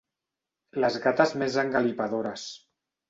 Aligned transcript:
Les 0.83 0.97
gates 1.05 1.33
més 1.41 1.59
engalipadores. 1.67 2.47